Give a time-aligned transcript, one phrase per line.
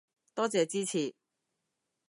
[0.33, 1.13] 多謝支持